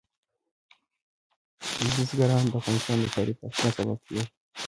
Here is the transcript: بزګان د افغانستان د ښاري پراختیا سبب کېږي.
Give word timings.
بزګان 1.95 2.45
د 2.51 2.53
افغانستان 2.59 2.97
د 2.99 3.05
ښاري 3.13 3.33
پراختیا 3.39 3.69
سبب 3.77 3.97
کېږي. 4.05 4.23